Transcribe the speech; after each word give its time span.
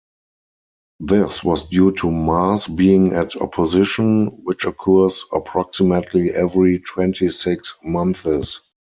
This 1.01 1.43
was 1.43 1.69
due 1.69 1.91
to 1.97 2.09
Mars 2.09 2.65
being 2.65 3.13
at 3.13 3.35
opposition, 3.35 4.29
which 4.41 4.65
occurs 4.65 5.25
approximately 5.31 6.31
every 6.33 6.79
twenty-six 6.79 7.77
months. 7.83 8.61